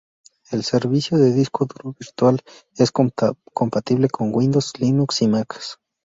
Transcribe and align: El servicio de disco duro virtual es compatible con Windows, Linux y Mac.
El 0.49 0.63
servicio 0.63 1.19
de 1.19 1.31
disco 1.31 1.67
duro 1.67 1.93
virtual 1.99 2.41
es 2.75 2.91
compatible 2.91 4.09
con 4.09 4.33
Windows, 4.33 4.73
Linux 4.79 5.21
y 5.21 5.27
Mac. 5.27 5.59